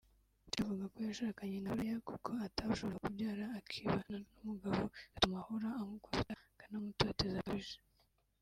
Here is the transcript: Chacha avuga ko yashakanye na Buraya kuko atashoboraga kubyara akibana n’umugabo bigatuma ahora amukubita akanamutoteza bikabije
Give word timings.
Chacha 0.45 0.61
avuga 0.63 0.85
ko 0.93 0.97
yashakanye 1.07 1.57
na 1.59 1.71
Buraya 1.75 1.97
kuko 2.09 2.29
atashoboraga 2.47 3.01
kubyara 3.03 3.45
akibana 3.59 4.15
n’umugabo 4.33 4.79
bigatuma 4.93 5.37
ahora 5.41 5.67
amukubita 5.79 6.33
akanamutoteza 6.53 7.39
bikabije 7.43 7.77